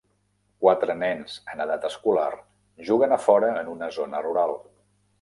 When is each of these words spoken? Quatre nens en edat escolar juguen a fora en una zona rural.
Quatre 0.63 0.95
nens 1.01 1.35
en 1.53 1.61
edat 1.67 1.87
escolar 1.91 2.33
juguen 2.91 3.17
a 3.19 3.23
fora 3.29 3.55
en 3.63 3.73
una 3.79 3.95
zona 4.01 4.27
rural. 4.29 4.61